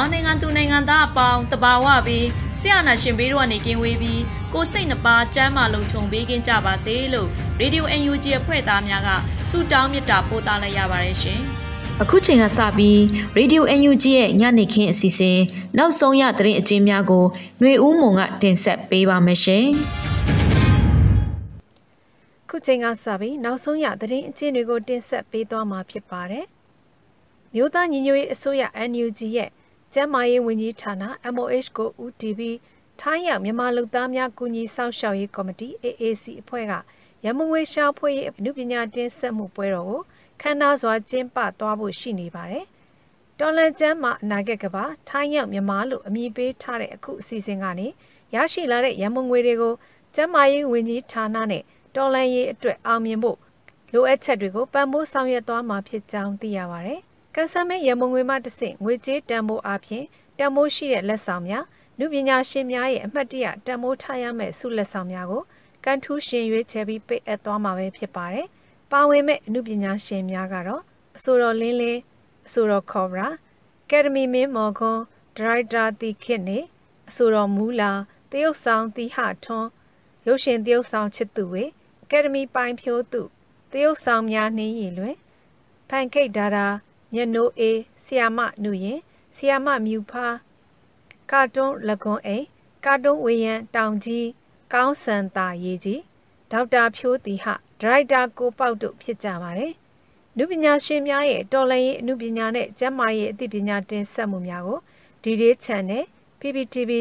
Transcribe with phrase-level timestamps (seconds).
[0.00, 2.26] မြန်မာနိုင်ငံသူနိုင်ငံသားအပေါင်းတဘာဝပြီး
[2.58, 7.28] ဆရာနာရှင်ဘေးတို့ကနေကင်းဝေးပြီးကိုစိတ်နှပါစမ်းမလုံးခြုံပေးကင်းကြပါစေလို့
[7.60, 9.08] ရေဒီယို UNG အဖွဲ့သားများက
[9.48, 11.40] ဆုတောင်းမေတ္တာပို့သလိုက်ရပါတယ်ရှင်။
[12.02, 12.98] အခုချိန်ကစပြီး
[13.38, 15.38] Radio UNG ရဲ့ညနေခင်းအစီအစဉ်
[15.78, 17.24] နောက်ဆုံးရသတင်းအကျဉ်းများကို
[17.60, 19.64] ຫນွေဦးမုံကတင်ဆက်ပေးပါမယ်ရှင်။
[22.48, 26.44] ခုချိန်ကစပြီးနောက်ဆုံးရသတင်းအကျဉ်းတွေကိုတင်ဆက်ပေးသွားမှာဖြစ်ပါတယ်။
[27.54, 29.50] မြို့သားညီညွတ်ရေးအစိုးရ NUG ရဲ့
[29.94, 30.94] ကျန်းမာရေးဝန်ကြီးဌာန
[31.34, 32.56] MOH ကိုဦးတည်ပြီး
[33.00, 36.72] ထိုင်းရောက်မြန်မာလူသားများကူညီဆောင်ရှောက်ရေးကော်မတီ AAC အဖွဲ့က
[37.24, 40.00] ရမငွေရှာဖွေရေးအမှုပညာတင်ဆက်မှုပွဲတော်ကို
[40.40, 42.64] ခမ်းနားစွာကျင်းပသွားဖို့ရှိနေပါတယ်။
[43.38, 47.86] တော်လန်ကျမ်းမှာအနာဂတ်ကပါထိုင်းရောက်မြန်မာလို့အမည်ပေးထားတဲ့အခုအစီအစဉ်ကနေ
[48.34, 49.74] ရရှိလာတဲ့ရမငွေတွေကို
[50.14, 51.62] ကျန်းမာရေးဝန်ကြီးဌာနနဲ့
[51.96, 53.38] တော်လန်ရေးအတွက်အောင်မြင်ဖို့
[53.92, 57.00] လိုအပ်ချက်တွေကိုပံ့ပိုးဆောင်ရွက်သွားမှာဖြစ်ကြောင်းသိရပါတယ်။
[57.34, 60.04] ကန်ဆယ်မဲရမငွေမှတစ်ဆင့်ငွေကြေးတန်ဖိုးအပြင်
[60.38, 61.64] တန်ဖိုးရှိတဲ့လက်ဆောင်များ
[61.98, 65.42] လူပညာရှင်များရဲ့အမှတ်တရတန်ဖိုးထားရမယ့်ဆုလက်ဆောင်များကို
[65.84, 68.46] ကန်ထူးရှင်ရွေးချယ်ပြီးပေးအပ်သွားမှာပဲဖြစ်ပါတယ်။
[68.92, 70.82] ပါဝင်မဲ့အမှုပညာရှင်များကတော့
[71.16, 72.00] အဆိုတော်လင်းလင်း
[72.46, 73.28] အဆိုတော်ခေါ်ရာ
[73.90, 75.00] ကယ်ဒမီမင်းမော်ကွန်
[75.36, 76.58] ဒရိုက်တာတီခစ်နေ
[77.08, 77.90] အဆိုတော်မူလာ
[78.30, 79.68] တရုတ်ဆောင်တီဟထွန်း
[80.26, 81.64] ရုပ်ရှင်တရုတ်ဆောင်ချစ်သူဝေ
[82.02, 83.22] အကယ်ဒမီပိုင်ဖြိုးသူ
[83.72, 85.16] တရုတ်ဆောင်များနှင်းရည်လွင်
[85.88, 86.66] ဖန်ခိတ်ဒါတာ
[87.14, 88.98] ညနိုးအေးဆီယာမနုရင်
[89.36, 90.26] ဆီယာမမြူဖာ
[91.30, 92.44] ကာတွန်းလကွန်အိမ်
[92.84, 94.26] ကာတွန်းဝေယံတောင်ကြီး
[94.72, 96.00] ကောင်းစံတာရေးကြီး
[96.50, 97.46] ဒေါက်တာဖြိုးတီဟ
[97.80, 99.72] ဒရိုက်တာကိုပေါက်တို့ဖြစ်ကြပါတယ်။
[100.36, 104.78] နုပညာရှင်များရဲ့တော်လှန်ရေးအနုပညာနဲ့ကျန်းမာရေးအသိပညာတင်ဆက်မှုများကို
[105.22, 106.04] DD Channel,
[106.40, 106.92] PPTV,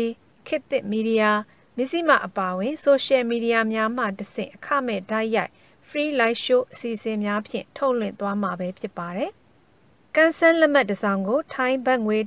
[0.47, 1.31] ခေတ်သစ်မီဒီယာ
[1.77, 5.51] မစ္စည်းမအပါအဝင် social media များမှတဆင့်အခမဲ့ဓာတ်ရိုက်
[5.87, 9.31] free live show အစီအစဉ်များဖြင့်ထုတ်လွှင့်သွားမှာပဲဖြစ်ပါတယ်။
[10.15, 12.17] ကန်ဆန်းလက်မှတ်တစ်စောင်ကိုထိုင်းဘတ်ငွေ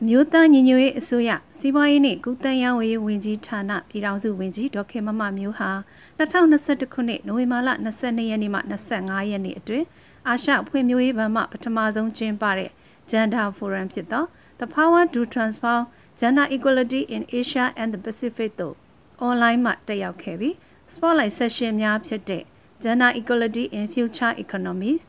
[0.00, 5.70] အမျိုးသားညီညွတ်ရေးအစိုးရစီးပွားရေးနှင့်ကုသရေးဝန်ကြီးဝန်ကြီးဌာနပြည်ထောင်စုဝန်ကြီးဒေါက်ခင်မမမျိုးဟာ
[6.18, 7.68] 2021ခုနှစ်နိုဝင်ဘာလ
[8.00, 8.60] 22ရက်နေ့မှ
[8.92, 9.86] 25ရက်နေ့အတွင်း
[10.28, 12.70] အာရှဖွံ့ဖြိုးရေးဘဏ်မှပထမဆုံးကျင်းပတဲ့
[13.10, 14.24] Gender Forum ဖြစ်သော
[14.60, 15.82] The Power to Transform
[16.20, 18.74] Gender Equality in Asia and the Pacific တို့
[19.26, 20.54] online မှာတက်ရောက်ခဲ့ပြီး
[20.92, 22.42] spotlight session များဖြစ်တဲ့
[22.82, 25.02] Gender Equality in Future Economies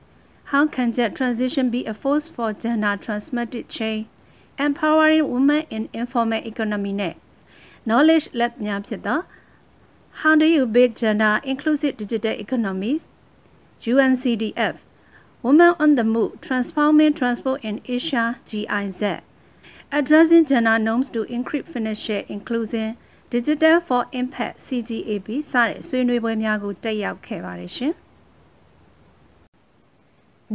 [0.52, 4.06] How can gender transition be a force for gender transmitted change
[4.58, 7.16] Empowering Women in Informal Economy နဲ့
[7.88, 9.20] Knowledge Lab များဖြစ်သော
[10.22, 13.02] How do you build gender inclusive digital economies
[13.92, 14.76] UNCDF
[15.46, 19.02] Women on the Move Transforming Transport in Asia GIZ
[19.98, 22.90] Addressing Gender Norms to Increase Financial Inclusion
[23.36, 27.94] Digital for Impact CGAP စတဲ့ဆွေးနွေးပွဲများကိုတက်ရောက်ခဲ့ပါတယ်ရှင်။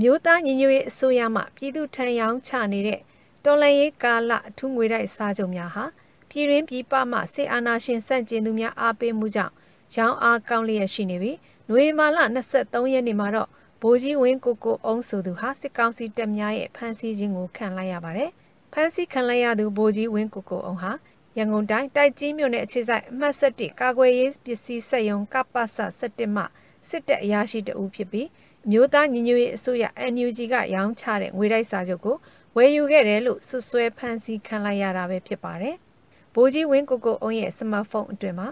[0.00, 3.00] မြို့သားညီညွတ်ရေးအစိုးရမှပြည်သူထံရောင်းချနေတဲ့
[3.44, 5.85] တော်လှန်ရေးကာလအထူးငွေတိုက်စာချုပ်များဟာ
[6.29, 9.52] ပြည်ရင်းပြည်ပမှစေအာနာရှင်စန့်ကျင်သူများအားပေးမှုကြောင့်
[9.96, 11.37] ရောင်းအားကောင်းလျက်ရှိနေပြီး
[11.70, 12.19] နွေမာလ
[12.55, 13.49] 23ရက်နေ့မှာတော့
[13.82, 18.31] ဗိုလ်ကြီးဝင်းကိုကိုအုံးဆိုသူဟာစစ်ကောင်စီတပ်များရဲ့ဖမ်းဆီးခြင်းကိုခံလိုက်ရပါတယ်။
[18.73, 20.93] ဖမ်းဆီးခံလိုက်ရသူဗိုလ်ကြီးဝင်းကိုကိုအုံးဟာ
[21.37, 25.64] ရန်ကုန်တိုင်းတိုက်ကြီးမြို့နယ်အခြေစိုက်အမှတ်7ကာကွယ်ရေးပစ္စည်းစက်ရုံကပ္ပစ
[26.00, 26.43] 17မှ
[26.88, 28.29] စစ်တပ်အရာရှိတဦးဖြစ်ပြီး
[28.71, 32.17] မျိုးသားညီညွတ်ရေးအစိုးရ NUG ကရောင်းချတဲ့ငွေတိုက်စာချုပ်ကို
[32.57, 35.75] ဝယ်ယူခဲ့တယ်လို့ဆွဆွဲဖမ်းဆီးခံလိုက်ရတာပဲဖြစ်ပါတယ်။
[36.35, 38.49] ဗိုလ်ကြီးဝင်းကိုကိုအုံးရဲ့စမတ်ဖုန်းအတွင်မှာ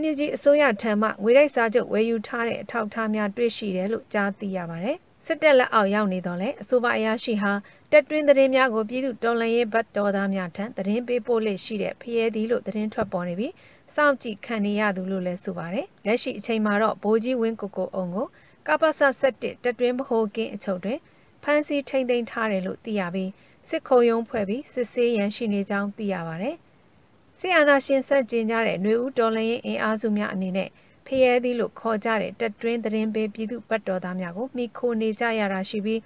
[0.00, 4.96] NUG အစိုးရထံမှငွေတိုက်စာချုပ်ဝယ်ယူထားတဲ့အထောက်အထားများတွေ့ရှိတယ်လို့ကြားသိရပါတယ်။
[5.26, 7.52] စစ်တပ်လက်အောက်ရောက်နေတော့လဲအဆိုပါအရာရှိဟာ
[7.92, 13.52] တက်တွင်းသတင်းများကိုပြည်သူတော်လှန်ရေးဘတ်တော်သားများထံသတင်းပေးပို့လက်ရှိတဲ့ဖျဲသည်လို့သတင်းထွက်ပေါ်နေပြီး
[13.94, 18.26] စောင့်ကြည့်ခံနေရသူလို့လည်းဆိုပါတယ်။လက်ရှိအချိန်မှာတော့ဘိုးကြီးဝင်းကိုကိုအုံကို
[18.68, 19.00] ကပ္ပစ
[19.32, 20.98] 7တက်တွင်းဗဟိုကင်းအချုပ်တွင်
[21.42, 23.30] ဖမ်းဆီးထိန်သိမ်းထားတယ်လို့သိရပြီး
[23.68, 26.56] စစ်ခုံရုံးဖွဲ့ပြီးစစ်ဆေးရန်ရှိနေကြောင်းသိရပါတယ်။
[27.38, 30.68] ဆီယနာရှင်ဆက်ကျင်ကြတဲ့ຫນွေဦးတော်လရင်အင်အားစုများအနေနဲ့
[31.06, 36.00] ဖျဲသည်လို့ခေါ်ကြတဲ့တက်တွင်းသတင်းပေးပြည်သူ့ပတ်တော်သားများကိုမိခိုနေကြရတာရှိပြီး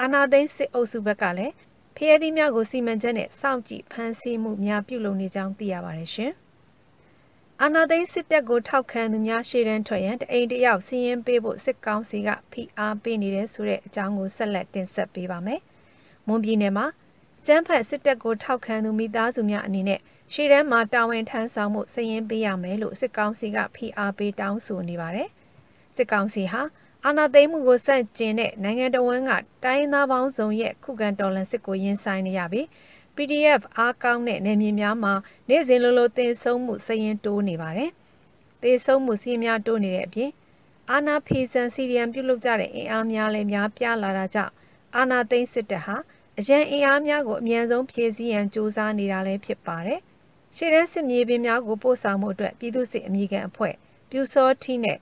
[0.00, 1.52] အာနာသိန်းစစ်အုပ်စုဘက်ကလည်း
[1.96, 6.32] ဖျဲသည်များကိုစီမံချက်နဲ့စောင့်ကြည့်ဖမ်းဆီးမှုများပြုလုပ်နေကြောင်းသိရပါတယ်ရှင်။
[7.62, 15.60] အာနာသိန်းစစ်တပ်ကိုထောက်ခံသူများရှေ့တန်းထွက်ရန်တအိမ်တယောက်စီးရင်ပေးဖို့စစ်ကောင်စီကဖိအားပေးနေတဲ့ဆိုတဲ့အကြောင်းကိုဆက်လက်တင်ဆက်ပေးပါမယ်။
[16.26, 16.86] မွန်ပြည်နယ်မှာ
[17.46, 20.00] ကျန်းဖက်စစ်တပ်ကိုထောက်ခံသူမိသားစုများအနေနဲ့
[20.32, 25.28] ရှေ့တန်းမှာတာဝန်ထမ်းဆောင်မှုစည်ရင်ပေးရမယ်လို့စစ်ကောင်စီကဖိအားပေးတောင်းဆိုနေပါတယ်။
[25.96, 26.62] စစ်ကောင်စီဟာ
[27.04, 29.32] အာဏာသိမ်းမှုကိုစန့်ကျင်တဲ့နိုင်ငံတော်ဝန်က
[29.64, 32.66] တိုင်းသားပေါင်းစုံရဲ့ခုခံတော်လှန်စစ်ကိုရင်ဆိုင်နေရပြီး
[33.16, 35.14] PDF အားကောင်းတဲ့နယ်မြေများမှာ
[35.48, 37.90] နေ့စဉ်လိုလိုတင်ဆုံးမှုစရင်တိုးနေပါတယ်။
[38.62, 40.30] တင်ဆုံးမှုစီးများတိုးနေတဲ့အပြင်
[40.90, 44.52] အာနာဖီဆန်စီရီယံပြုတ်လုကြတဲ့အင်အားများလည်းများပြားလာတာကြောင့်
[44.96, 45.96] အာနာသိန်းစစ်တပ်ဟာ
[46.38, 50.00] အရန်အင်အားများကိုအမြန်ဆုံးဖြည့်ဆည်းရန်စ조사နေတာလည်းဖြစ်ပါတယ်။
[50.56, 53.74] ရှေ့တန်းစစ်မြေပြင်များကိုပို့ဆောင်မှုအတွက်ပြည်သူ့စစ်အမိခံအဖွဲ့
[54.10, 54.98] ပြူစောထီနဲ့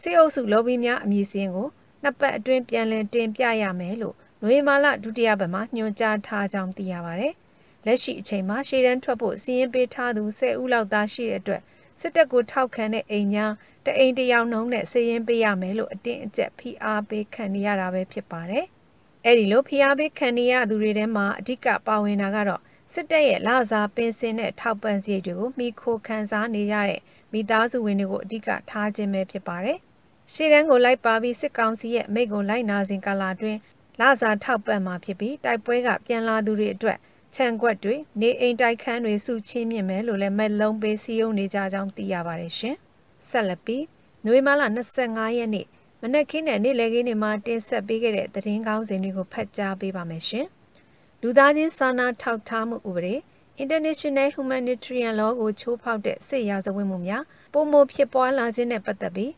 [0.00, 1.68] စစ်အုပ်စုလော်ဘီများအမည်စင်းကို
[2.02, 7.28] နှစ်ပတ်အတွင်းပြန်လည်တင်ပြရမယ်လို့နွေမာလဒုတိယပတ်မှာညွှန်ကြားထားကြောင်းသိရပါဗျ။
[7.88, 11.62] လက်ရှိအချိန်မှာရှေ့တန်းထွက်ဖို့စီးရင်ပေးထားသူ10ဦးလောက်သာရှိတဲ့အတွက်
[12.00, 13.52] စစ်တပ်ကိုထောက်ခံတဲ့အိမ်များ
[13.86, 18.64] တအိမ်တယောက်နှုံးနဲ့စီးရင်ပေးရမယ်လို့အတင်းအကျပ်ဖိအားပေးခံနေရတာပဲဖြစ်ပါတယ်။
[19.24, 22.62] အဲ့ဒီလိုဖိအားပေးခံနေရသူတွေထဲမှာအဓိကပါဝင်တာကတော့
[22.92, 27.00] စစ်တပ်ရဲ့လစာပင်စင်တဲ့ထောက်ပံ့စရိတ်တွေကိုမိခိုခန်းစားနေရတဲ့
[27.32, 29.78] မိသားစုဝင်တွေကိုအဓိကထားခြင်းပဲဖြစ်ပါတယ်။
[30.32, 33.58] ရှေ့တန်းကိုလိုက်ပါပြီးစစ်ကောင်စီရဲ့မိတ်ကိုလိုက်နာစဉ်ကာလအတွင်း
[34.00, 36.98] လစာထောက်ပံ့မှာဖြစ်ပြီးတိုက်ပွဲကပြန်လာသူတွေအတွက်
[37.34, 42.76] ခြံကွက်တွေနေအိမ်တိုက်ခန်းတွေစုချင်းမြင့်မယ်လို့လည်းမဲ့လုံးပေးစီယုံနေကြကြောင်းသိရပါတယ်ရှင်။
[43.28, 43.84] ဆက်လက်ပြီး
[44.26, 45.66] နွေမာလာ25ရက်နေ့
[46.02, 50.46] မနက်ခင်းနဲ့နေ့လယ်ခင်းတွေမှာတင်ဆက်ပေးခဲ့တဲ့သတင်းကောင်းစင်တွေကိုဖတ်ကြားပေးပါမယ်ရှင်။
[51.22, 53.14] လူသားချင်းစာနာထောက်ထားမှုဥပဒေ
[53.62, 57.22] International Humanitarian Law ကိုချိုးဖောက်တဲ့စစ်ရာဇဝတ်မှုများ
[57.52, 59.30] ပုံမဖြစ်ပွားလာခြင်းနဲ့ပတ်သက်ပြီး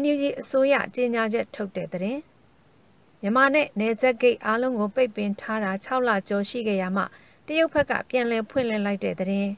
[0.00, 2.20] NUG အစိုးရကြေညာချက်ထုတ်တဲ့သတင်း
[3.20, 7.04] မြန်မာနဲ့နယ်စပ်ဂိတ်အားလုံးကိုပိတ်ပင်ထားတာ6လကျော်ရှိခဲ့ရမှ
[7.48, 9.50] တရုတ်ဘက်ကပြန်လည်ဖွင့်လှစ်လိုက်တဲ့သတင်း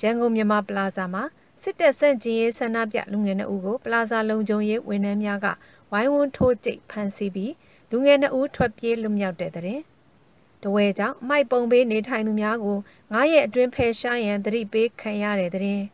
[0.00, 1.22] ရန်ကုန်မြန်မာပလာဇာမှာ
[1.62, 5.46] စစ်တပ်ဆန့်ကျင်ရေးဆန္ဒပြလူငယ်နှုတ်ကိုပလာဇာလုံခြုံရေးဝန်ထမ်းများက
[5.90, 7.52] ဝိုင်းဝန်းထိုးကျိတ်ဖမ်းဆီးပြီး
[7.90, 9.82] လူငယ်နှုတ်ထွက်ပြေးလွတ်မြောက်တဲ့သတင်း
[10.62, 12.78] တဝဲကြောင့်အမိုက်ပုံပေးနေထိုင်သူများကို
[13.12, 15.84] ငားရက်အတွင်းဖယ်ရှားရန်တတိပေးခံရတဲ့သတင်း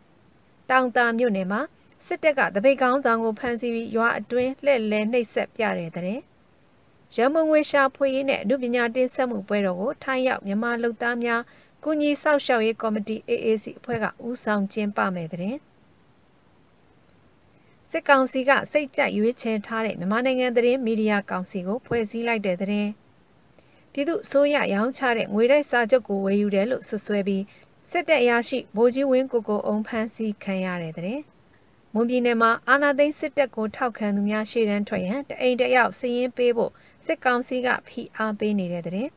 [0.71, 1.61] တောင်တာမြို့နယ်မှာ
[2.07, 6.21] စစ်တပ်ကတပိတ်ကောင်းဆောင်ကိုဖမ်းဆီးပြီးရွာအတွင်းလှည့်လည်နှိပ်စက်ပြတဲ့တဲ့
[7.15, 11.43] ရမုံငွေရှာဖွေရေးနဲ့အမှုပညာတင်ဆက်မှုပွဲတော်ကိုထိုင်းရောက်မြန်မာလူသားများ
[11.85, 15.57] ကုညီဆောက်ရှောက်ရေးကော်မတီ AAC အဖွဲ့ကဦးဆောင်ကျင်းပမယ်တဲ့
[17.91, 22.69] စစ်ကောင်စီကစိတ်ကြိုက်ရွေးချယ်ထားတဲ့မြန်မာနိုင်ငံသတင်းမီဒီယာကောင်စီကိုဖွဲ့စည်းလိုက်တဲ့တဲ့
[23.93, 27.43] ပြည်သူအစိုးရရောင်းချတဲ့ငွေတိုက်စာချုပ်ကိုဝယ်ယူတယ်လို့ဆွဆွဲပြီး
[27.91, 31.21] စစ်တပ်အရာရှိဗိုလ်ကြီးဝင်းကိုကိုအုံဖမ်းဆီးခံရတဲ့တဲ့
[31.95, 36.73] မွန်ပြည်နယ်မှာအာဏာသိမ်းစစ်တပ်ကိုထောက်ခံသူများရှေ့တန်းထွက်ရန်တအိမ်တယောက်စည်ရင်ပေးဖို့
[37.07, 39.09] စစ်ကောင်စီကဖိအားပေးနေတဲ့တဲ့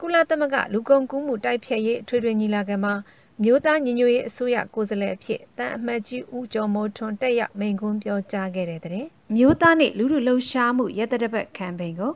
[0.00, 2.94] ကုလသမဂ္ဂလူကုန်ကူးမှုတိုက်ဖျက်ရေးအထွေထွေညီလာခံမှာ
[3.42, 12.12] မျိုးသားညီညွတ်ရေးအစိုးရကိုယ်စားလှယ်အဖြစ်တန်အမတ်ကြီးဦးကျော်မိုးထွန်းတက်ရောက်မိန့်ခွန်းပြောကြားခဲ့တဲ့တဲ့မျိုးသားနေ့လူလူလှုပ်ရှားမှုရက်တရပတ်ကမ်ပိန်းကို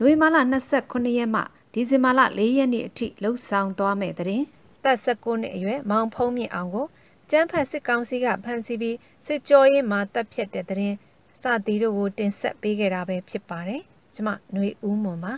[0.00, 0.36] နိုဝင်ဘာလ
[0.78, 1.40] 29ရက်မှ
[1.72, 4.26] ဒီဇင်ဘာလ4ရက်နေ့အထိလှုပ်ဆောင်သွားမယ်တဲ့
[4.84, 6.86] တက်16နှစ်အရွယ်မောင်ဖုံးမြင့်အောင်ကို
[7.30, 10.94] ကျန်းဖတ်စစ်ကောင်စီကဖမ်းဆီးပြီးစစ်ကြောရေးမှာတပ်ဖြတ်တဲ့တဲ့
[11.42, 13.82] စသည်တို့ကိုတင်ဆက်ပေးခဲ့တာပဲဖြစ်ပါတယ်။
[14.14, 15.32] ကျမຫນွေဦးမွန်ပါ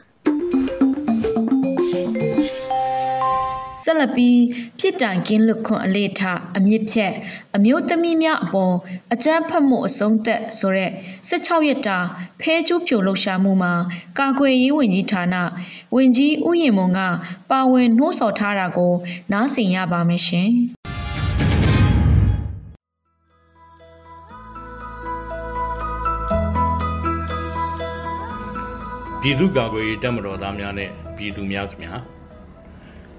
[3.82, 4.40] ဆက်လက်ပြီး
[4.78, 7.12] ဖြစ်တိုင်ကင်းလွတ်ခွန်အလေးထားအမြင့်ဖြတ်
[7.56, 8.74] အမျိုးသမီးများအပေါ်
[9.12, 10.90] အကြမ်းဖက်မှုအဆုံးသက်ဆိုတဲ့
[11.30, 11.98] 16ရက်တာ
[12.40, 13.74] ဖဲကျူးဖြိုလှုပ်ရှားမှုမှာ
[14.18, 15.36] ကာကွယ်ရေးဝန်ကြီးဌာန
[15.94, 17.00] ဝန်ကြီးဦးရင်မွန်က
[17.50, 18.94] ပါဝင်နှိုးဆော်ထားတာကို
[19.32, 20.48] နားဆင်ရပါမယ်ရှင်
[29.26, 31.94] ပြည်သူ့ကာကွယ်ရေးတပ်မတော်သားများနဲ့ပြည်သူများခင်ဗျာ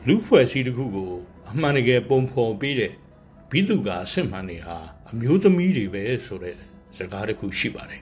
[0.08, 1.12] လူဖွဲ့စည်းတစ်ခုကို
[1.52, 2.92] အမှန်တကယ်ပုံဖော်ပေးတဲ့
[3.52, 4.78] ဘိသုကာအစစ်မှန်တွေဟာ
[5.12, 6.56] အမျိုးသမီးတွေပဲဆိုတဲ့
[6.98, 8.02] စကားတစ်ခုရှိပါတယ်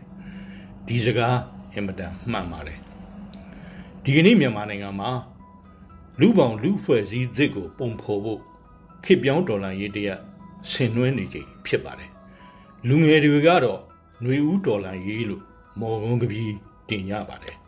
[0.87, 1.37] ဒီစကား
[1.73, 2.79] အင်မတန်မှန်ပါတယ်
[4.03, 5.11] ဒီကနေ့မြန်မာနိုင်ငံမှာ
[6.19, 8.39] လူပေါင်းလူဖွဲ့စည်းသစ်ကိုပုံဖော်ဖို့
[9.03, 10.09] ခေပြောင်းဒေါ်လာရေးတရ
[10.71, 12.11] ဆင်နွှဲနေချိန်ဖြစ်ပါတယ်
[12.87, 13.79] လူငယ်တွေကတော့
[14.21, 15.43] ຫນွေဦးဒေါ်လာရေးလို့
[15.79, 16.55] မော်ကုန်းကပြီး
[16.89, 17.62] တင်ကြပါတယ်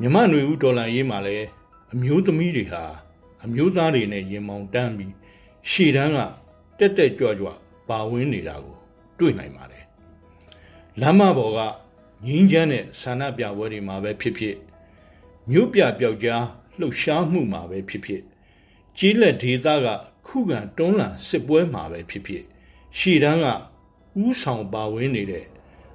[0.00, 1.46] မြမຫນွေဦးဒေါ်လာရေးမှာလည်း
[1.94, 2.84] အမျိုးသမီးတွေဟာ
[3.44, 5.12] အမျိုးသားတွေနဲ့ရင်မောင်တန်းပြီး
[5.70, 6.18] ရှေ့တန်းက
[6.78, 7.48] တက်တက်ကြွကြွ
[7.88, 8.76] ပါဝင်နေတာကို
[9.18, 9.84] တွေ့နိုင်ပါတယ်
[11.00, 11.60] လမ်းမပေါ်က
[12.26, 14.56] ငင်းချမ်းတဲ့ဆန္ဒပြပွဲတွေမှာပဲဖြစ်ဖြစ်
[15.50, 16.44] မြို့ပြပျောက်ကြား
[16.78, 18.22] လှုပ်ရှားမှုမှာပဲဖြစ်ဖြစ်
[18.98, 19.86] ကျေးလက်ဒေသက
[20.26, 22.44] ခုခံတွန်းလှန်စစ်ပွဲမှာပဲဖြစ်ဖြစ်
[22.98, 23.46] ရှေ့တန်းက
[24.22, 25.44] ဥဆောင်ပါဝင်နေတဲ့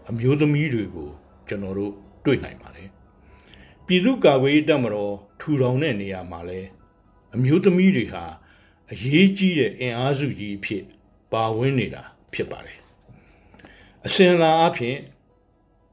[0.10, 1.10] အမျိုးသမီးတွေကို
[1.48, 1.94] ကျွန်တော်တို့
[2.26, 2.90] တွေ့နိုင်ပါတယ်
[3.92, 6.60] ပြည်သူ့ကာကွယ်ရေးတပ်မတော်ထူထောင်တဲ့နေရာမှာလဲ
[7.36, 8.24] အမျိုးသမီးတွေဟာ
[8.92, 10.84] အရေးကြီးတဲ့အင်အားစုကြီးအဖြစ်
[11.32, 12.80] ပါဝင်နေတာဖြစ်ပါတယ်
[14.06, 14.98] အစဉ်လာအဖြစ်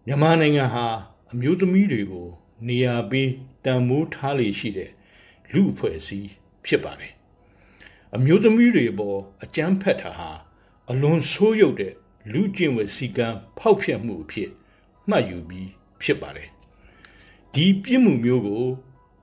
[0.07, 0.87] မြန်မာနိုင်ငံဟာ
[1.33, 2.29] အမျိုးသမီးတွေကို
[2.69, 3.31] နေရာပေး
[3.65, 4.91] တန်မိုးထားလေရှိတဲ့
[5.53, 6.31] လူအဖွဲ့အစည်း
[6.67, 7.13] ဖြစ်ပါတယ်
[8.17, 10.31] အမျိုးသမီးတွေပေါ်အကြမ်းဖက်တာဟာ
[10.91, 11.95] အလွန်ဆိုးရုပ်တဲ့
[12.33, 14.51] လူကျင့်ဝတ်စည်းကမ်းဖောက်ဖျက်မှုအဖြစ်
[15.09, 15.69] မှတ်ယူပြီး
[16.05, 16.51] ဖြစ်ပါတယ်
[17.59, 18.65] ဒီပြစ်မှုမျိုးကို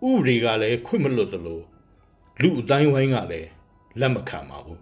[0.07, 1.61] ဥပဒေကလည်းခွင့်မလွတ်သလို
[2.41, 3.49] လူအတိုင်းဝိုင်းကလည်း
[3.99, 4.81] လက်မခံပါဘူး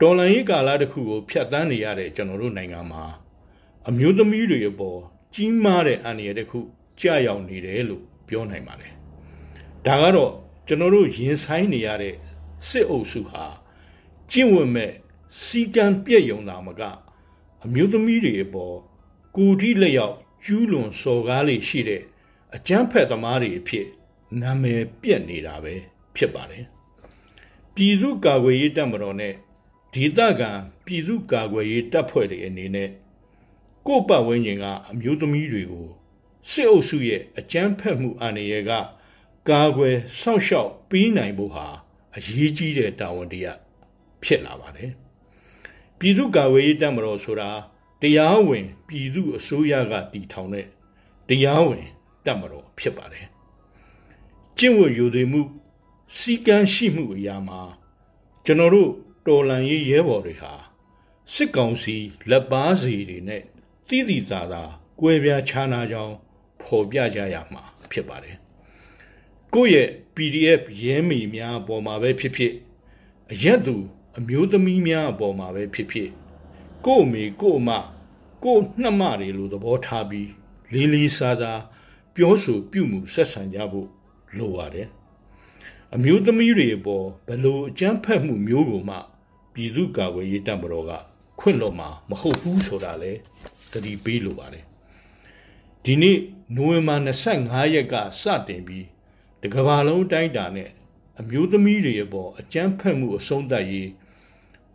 [0.00, 3.04] တော်လန်ရေးကာလတစ်ခုကိုဖျက်ဆီးနေရတဲ့ကျွန်တော်တို့နိုင်ငံမှာ
[3.88, 5.00] အမျိုးသမီးတွေအပေါ်
[5.34, 6.60] ကြီးမားတဲ့အန္တရာယ်တစ်ခု
[7.00, 8.92] ကြာရောက်နေတယ်လို့ပြောနိုင်ပါတယ်
[9.86, 10.32] ဒါကတော့
[10.66, 12.14] ကျွန်တော်တို့ရင်ဆိုင်နေရတဲ့
[12.68, 13.44] စစ်အုပ်စုဟာ
[14.30, 14.92] ကျင့်ဝတ်မဲ့
[15.42, 16.82] စီကံပြည့်ယုံတာမက
[17.64, 18.76] အမျိုးသမီးတွေအပေါ်
[19.36, 22.02] ကိုတိလက်ရောက်ကျူးလွန်စော်ကားလေးရှိတဲ့
[22.56, 23.86] အကျန်းဖက်သမားတွေအဖြစ်
[24.40, 25.74] နာမည်ပြက်နေတာပဲ
[26.16, 26.64] ဖြစ်ပါတယ်
[27.74, 29.34] ပြည်သူ့ကာကွယ်ရေးတပ်မတော်နဲ့
[29.94, 30.50] ဒေသခံ
[30.84, 32.90] ပြည်သူ့ကာကွယ်ရေးတပ်ဖွဲ့တွေအနေနဲ့
[33.86, 35.88] ကိုယ့်ပတ်ဝန်းကျင်ကအမျိုးသမီးတွေကို
[36.50, 38.72] စစ်အုပ်စုရဲ့အကြမ်းဖက်မှုအန္တရာယ်က
[39.50, 41.66] ကာကွယ်စောင့်ရှောက်ပေးနိုင်ဖို့ဟာ
[42.16, 43.58] အရေးကြီးတဲ့တာဝန်တရား
[44.22, 44.90] ဖြစ်လာပါတယ်
[45.98, 47.50] ပြည်သူ့ကာကွယ်ရေးတပ်မတော်ဆိုတာ
[48.02, 50.66] တရားဝင် ပြည်သူအစိုးရကတည်ထောင်တဲ့
[51.28, 51.86] တရားဝင်
[52.24, 53.26] တပ်မတော်ဖြစ်ပါတယ်
[54.58, 55.42] ကျင့်ဝတ်ယူသည်မှု
[56.16, 57.60] စီကံရှိမှုအရာမှာ
[58.44, 58.90] ကျွန်တော်တို့
[59.26, 60.52] တော်လန်ရေးရဲဘော်တွေဟာ
[61.32, 61.96] စစ်ကောင်စီ
[62.30, 63.42] လက်ပါစီတွေနဲ့
[63.88, 64.62] သိသိသာသာ
[65.00, 66.14] ကွဲပြားခြားနာကြောင်း
[66.62, 68.36] ဖော်ပြကြရမှာဖြစ်ပါတယ်
[69.54, 72.52] ကိုယ့်ရဲ့ PDF ရဲမီများအပေါ်မှာပဲဖြစ်ဖြစ်
[73.32, 73.76] အရက်သူ
[74.18, 76.10] အမျိုးသမီးများအပေါ်မှာပဲဖြစ်ဖြစ်
[76.86, 77.70] ကို့အမေကို့အမ
[78.44, 80.30] ကို့နှမတွေလိုသဘောထားပြီး
[80.72, 81.60] လေးလေးစားစား
[82.16, 83.88] ပြောဆိုပြုမှုဆက်ဆံကြဖို့
[84.36, 84.88] လိုပါတယ်
[85.94, 88.96] အမျိုးသမီးတွေအပေါ်ဘလို့အကြမ်းဖက်မှုမျိုးကိုမှ
[89.54, 90.92] ပြည်သူ့ကာကွယ်ရေးတပ်မတော်က
[91.40, 93.12] ခွင့်လွှတ်မှာမဟုတ်ဘူးဆိုတာလဲ
[93.72, 94.64] တတိပေးလိုပါတယ်
[95.84, 96.18] ဒီနေ့
[96.56, 96.96] နိုဝင်ဘာ
[97.34, 98.86] 25ရက်ကစတင်ပြီး
[99.42, 100.70] တကဘာလုံးတိုင်းတာနဲ့
[101.20, 103.90] အမျိုးသမီးတွေအပေါ်အကြမ်းဖက်မှုအဆုံးသတ်ရေး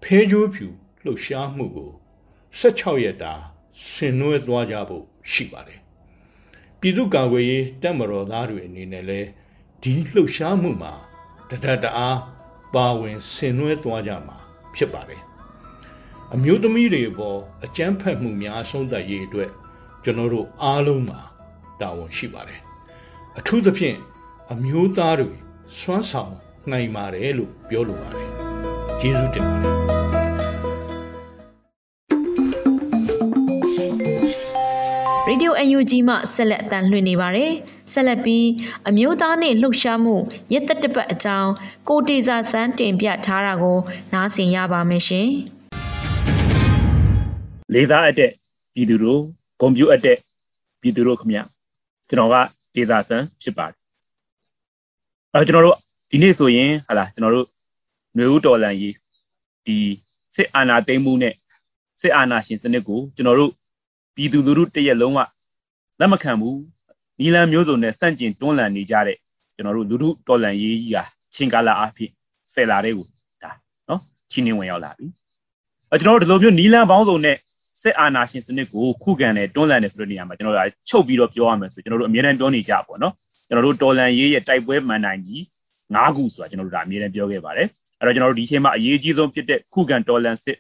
[0.04, 0.68] ဖဲကြိုးဖြူ
[1.04, 1.92] လှုပ်ရှားမှုကို
[2.60, 3.34] 16ရက်တာ
[3.92, 5.80] ဆင်နွှဲသွားကြဖို့ရှိပါတယ်
[6.80, 9.28] ပြည်သူ့ကာကွယ်ရေးတပ်မတော်သားတွေအနေနဲ့လည်း
[9.84, 10.94] ဒီလှုပ်ရှားမှုမှာ
[11.50, 12.18] တဒတအား
[12.74, 14.38] ပါဝင်ဆင်နွှဲသွားကြမှာ
[14.76, 15.22] ဖြစ်ပါတယ်
[16.34, 19.52] အမျိုးသမီးတွေအပေါ်အကြမ်းဖက်မှုများအဆုံးသတ်ရေးအတွက်
[20.04, 21.20] ကျွန်တော်တို့အားလုံးမှာ
[21.82, 22.62] တာဝန်ရှိပါတယ်
[23.38, 23.98] အထူးသဖြင့်
[24.52, 25.32] အမျိုးသားတွေ
[25.80, 26.34] စွမ်းဆောင်
[26.72, 28.30] နိုင်ပါတယ်လို့ပြောလိုပါတယ်
[29.00, 29.99] ကျေးဇူးတင်ပါတယ်
[35.40, 37.52] ဒီယို UNG မှဆက်လက်အတန်လှည့်နေပါတယ်။
[37.94, 38.48] ဆက်လက်ပြီး
[38.90, 40.16] အမျိုးသားနှင့်လှုပ်ရှားမှု
[40.54, 41.52] ရက်သက်တပတ်အကြောင်း
[41.90, 43.78] ကိုတေစာစမ်းတင်ပြထားတာကို
[44.14, 45.28] နားဆင်ရပါမယ်ရှင်။
[47.74, 48.32] လေးစားအပ်တဲ့
[48.74, 49.22] ပြည်သူတို့
[49.62, 50.18] ဂုံပြူအပ်တဲ့
[50.82, 51.32] ပြည်သူတို့ခမ
[52.10, 52.36] ကျွန်တော်က
[52.76, 53.76] တေစာစမ်းဖြစ်ပါတယ်။
[55.34, 55.78] အဲကျွန်တော်တို့
[56.12, 57.48] ဒီနေ့ဆိုရင်ဟာလာကျွန်တော်တို့
[58.16, 58.96] မျိုးဦးတော်လန်ကြီး
[59.66, 59.76] ဒီ
[60.36, 61.34] စစ်အာဏာသိမ်းမှုနဲ့
[62.02, 63.52] စစ်အာဏာရှင်စနစ်ကိုကျွန်တော်တို့
[64.20, 65.20] ပြည်သူလူထုတရက်လုံးက
[66.00, 66.60] လက်မခံဘူး
[67.20, 69.18] နီလန်မျိုးစုံနဲ့စန့်ကျင်တွန်းလှန်နေကြတဲ့
[69.56, 72.12] ကျွန်တော်တို့လူထုတော်လှန်ရေးကြီးဟာချင်းကာလာအဖြစ်
[72.54, 73.06] ဆယ်လာတဲ့ကို
[73.44, 73.52] ဒါ
[73.90, 75.06] နော်ချင်းနေဝင်ရောက်လာပြီ
[75.92, 77.36] အဲကျွန်တော်တို့ဒီလိုမျိုးနီလန်ပေါင်းစုံနဲ့
[77.82, 83.14] စစ်အာဏာရှင်စနစ်ကိုခုခံတယ်တွန်းလှန်တယ်ဆိုတဲ့နေရာမှာကျွန်တော်တို့ချုပ်ပြီးတော့ပြောရမယ်ဆိုကျွန်တော်တို့အမြဲတမ်းပြောနေကြပေါ့နော်
[83.48, 85.42] ကျွန်တော်တို့တော်လန်ရေးရဲ့တိုက်ပွဲမှန်နိုင်ကြီး
[85.96, 87.68] ၅ခုဆိုတာကျွန်တော်တို့ဒါအမြဲတမ်းပြောခဲ့ပါတယ်
[88.00, 90.58] အဲ့တော့ကျွန်တော်တို့ဒီအချိန်မှာအရေးကြီးဆုံးဖြစ်တဲ့ခုခံတော်လန်စစ်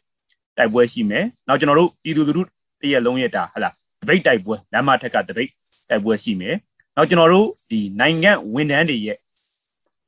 [0.57, 2.43] တိုက်ပွဲရှိမယ်နောက်ကျွန်တော်တို့ပြည်သူလူထု
[2.81, 3.73] တရက်လုံးရဲ့ဒါဟလာဒ
[4.07, 5.49] ပိတ်တိုက်ပွဲလမ်းမထက်ကဒပိတ်
[5.89, 6.55] တိုက်ပွဲရှိမယ်
[6.95, 9.17] နောက်ကျွန်တော်တို့ဒီနိုင်ငံဝန်ထမ်းတွေရဲ့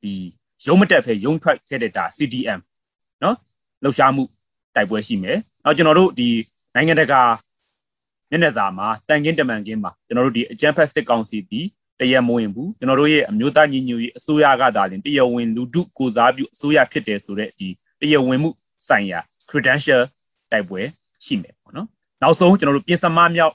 [0.02, 0.12] ဒီ
[0.66, 2.60] ရုံးမတက်ဖဲရုံးထွက်ခဲ့တဲ့ဒါ CDM
[3.22, 3.36] နော်
[3.82, 4.22] လှုပ်ရှားမှု
[4.74, 6.28] တိုက်ပွဲရှိမယ်နောက်ကျွန်တော်တို့ဒီ
[6.74, 7.22] နိုင်ငံတကာ
[8.30, 11.60] မျက်နှာစာမှာတန်ကင်းတမန်ကင်းမှာကျွန်တော်တို့ဒီအကြမ်းဖက်စစ်ကောင်စီတီ
[12.00, 17.68] တရားမဝင်ဘူးကျွန်တော်တို့ရဲ့အမျိုးသားညီညွတ်ရေးအစိုးရကသာလျှင်တရားဝင်လူထုကိုစားပြုအစိုးရဖြစ်တယ်ဆိုတဲ့ဒီ
[18.00, 18.50] တရားဝင်မှု
[18.88, 19.18] ဆိုင်ရာ
[19.50, 20.02] credential
[20.50, 20.80] တိုက်ပွဲ
[21.24, 21.88] ရှိမယ်ပေါ့နော်
[22.22, 23.54] နောက်ဆုံးကျွန်တော်တို့ပြင်စမမြောက်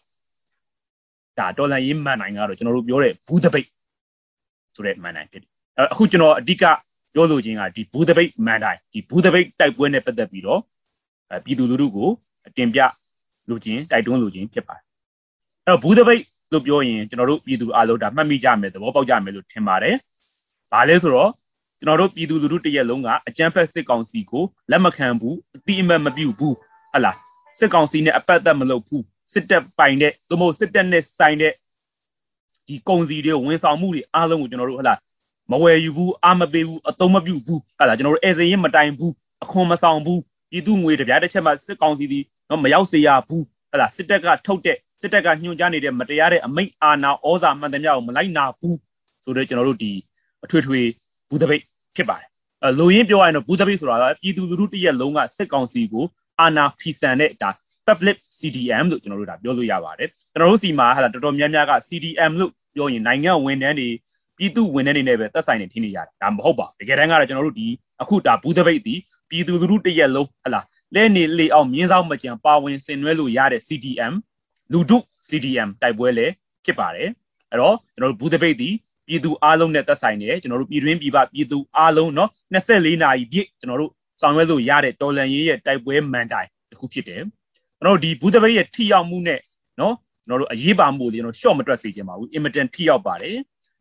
[1.40, 3.68] ဒါဒေါ်လာရေးမှန်နိုင်ကတော့ကျွန်တော်တို့ပြောတဲ့ဘူးတပိတ်
[4.76, 5.52] ဆိုတဲ့မှန်နိုင်ဖြစ်တယ်
[5.92, 6.64] အခုကျွန်တော်အဓိက
[7.14, 10.60] ပြောလိုချင်ကဒီဘူးတပိတ်မှန်တိုင်းဒီဘူးတပိတ်တိုက်ပွဲနဲ့ပတ်သက်ပြီးတော့
[11.46, 12.10] ပြည်သူလူထုကို
[12.58, 12.80] တင်ပြ
[13.50, 14.84] လိုချင်တိုက်တွန်းလိုချင်ဖြစ်ပါတယ်
[15.66, 16.22] အဲ့တော့ဘူးတပိတ်
[16.52, 19.96] လို့ပြောရင်ကျွန်တော်တို့ပြည်သူအားလုံးဒါမှတ်မိကြမယ်သဘောပေါက်ကြမယ်လို့ထင်ပါတယ်။
[20.72, 21.32] ဘာလဲဆိုတော့
[21.80, 26.56] ကျွန်တော်တို့ပြည်သူလူထုတရက်လုံးကအကြမ်းဖက်စစ်ကောင်စီကိုလက်မခံဘူးအတိအမတ်မပြုဘူး
[26.94, 27.14] ဟလာ
[27.58, 31.54] စစ်ကောင်စီနဲ့အပတ်သက်မလုပ်ဘူးစစ်တပ်ပိုင်တဲ့သို့မဟုတ်စစ်တပ်နဲ့ဆိုင်တဲ့
[32.68, 34.96] ဒီကုန်စီတွေဝန်ဆောင်မှုတွေအားလုံးကိုကျွန်တော်တို့ဟလာ
[35.52, 40.22] မဝယ်ယူဘူးအာမပေးဘူးအသုံးမပြုဘူးဟလာကျွန်တော်တို့အဲစရင်မတိုင်ဘူးအခွန်မဆောင်ဘူး
[40.52, 48.78] ပြည်သူငွေတပြားတစ်ချက်မှစစ်ကောင်စီဒီတော့မရောက်စေရဘူးဟလာစစ်တပ်ကထုတ်တဲ့စစ်တပ်ကညှို့ကြားနေတဲ့မတရားတဲ့အမိန့်အာဏာဩဇာမှန်သမျှကိုမလိုက်နာဘူး
[49.24, 49.92] ဆိုတော့ကျွန်တော်တို့ဒီ
[50.46, 50.80] အထွေထွေ
[51.30, 51.62] ဘူးတပိတ်
[51.96, 52.28] ဖြစ်ပါတယ်
[52.64, 56.06] အဲလိုရင်းပြောရရင်တော့ဘူးတပိတ်ဆိုတာကပြည်သူလူထုတရက်လုံးကစစ်ကောင်စီကို
[56.41, 57.51] အာဏာဖီဆန်တဲ့ဒါ
[57.87, 63.89] public CDM လို့ကျွန်တော်တို့ဒါပြောလို့ရပါတယ်ကျွန်တော်တို့စီမှာဟာတော်တော်များများက CDM လို့ပြောရင်နိုင်ငံဝန်ထမ်းတွေ
[64.39, 67.69] ပြည်သူဝန်ထမ်းတွေနဲ့ပဲသက်ဆိုင်နေထင်နေရတယ်ဒါမဟုတ်ပါဘူးတကယ်တမ်းကတော့ကျွန်တော်တို့ဒီ
[68.03, 68.95] အခုဒါဘူးတပိတ်ဒီ
[69.31, 70.61] ပြည်သူလူထုတရက်လုံးဟလာ
[70.95, 74.13] လဲနေလေအောင်မြင်းဆောင်မကြံပါဝင်ဆင်နွှဲလို့ရတဲ့ CDM
[74.73, 76.33] လူဒု CDM တိုက်ပွဲလည်း
[76.65, 77.09] ဖြစ်ပါတယ်
[77.51, 78.69] အဲ့တော့ကျွန်တော်တို့ဘူးတပိတ်ဒီ
[79.07, 87.22] ပြည်သူအားလုံးနဲ့သက်ဆိုင်တယ်ကျွန်တော်တို့ပြည်တွင်းပြည်ပပြည်သူအားလုံးเนาะ24နာရီပြည့်ကျွန်တော်တို့ ဆောင်ရွက်လို့ရတဲ့တော်လန်ရေးရဲ့တိုက်ပွဲမန်တိုင်တစ်ခုဖြစ်တယ်
[87.78, 89.40] ကျွန်တော်တို့ဒီဘူးသပိတ်ရဲ့ထိရောက်မှုနဲ့
[89.80, 89.96] နော်
[90.28, 93.38] ကျွန်တော်တို့အရေးပါမှုတွေကျွန်တော် short မတွက်စေချင်ပါဘူး immediate ထိရောက်ပါတယ်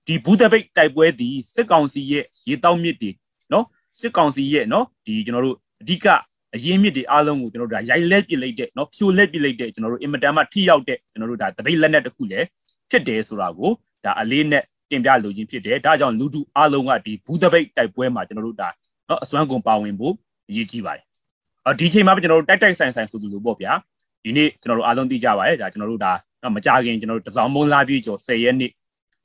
[0.07, 3.11] ဒီဘူးသပိတ်တိုက်ပွဲဒီစစ်ကောင်စီရဲ့ရေတောက်မြစ်တွေ
[3.53, 3.64] နော်
[3.99, 6.07] စစ်ကောင်စီရဲ့နော်ဒီကျွန်တော်တို့အဓိက
[6.55, 12.46] အရင်းမြစ်တွေအားလုံးကိုကျွန်တော်တို့ဒါရိုက်လက်ပစ်လိုက်တဲ့နော်ဖြိုလက်ပစ်လိုက်တဲ့ကျွန်တော်တို့ immediate မှာထိရောက်တဲ့ကျွန်တော်တို့ဒါသပိတ်လက်နက်တစ်ခုလည်း
[12.90, 13.70] ဖြစ်တယ်ဆိုတာကို
[14.05, 18.68] ဒါအလေးနဲ့တင်ပြလိုခြင်းဖြစ်တယ်ဒါကြောင့်လူတူအားလုံးကဒီဘူးသပိတ်တိုက်ပွဲမှာကျွန်တော်တို့ဒါ
[19.09, 20.14] နော်အစွမ်းကုန်ပါဝင်ဖို့
[20.48, 21.04] အရေးကြီးပါတယ်။
[21.66, 23.72] အဲဒီချိန်မှာပဲကျွန်တော်တို့တိုက်တိုက်ဆိုင်ဆိုင်ဆိုသူလိုပေါ့ဗျာ။
[24.24, 26.12] ဒီနေ့ကျွန်တော်တို့အားလုံးသိကြပါတယ်။ဒါကျွန်တော်တို့ဒါ
[26.54, 28.70] မကြခင်ကျွန်တော်တို့တစောင်းမုံးလာပြည့်ကျော်10ရက်နေ့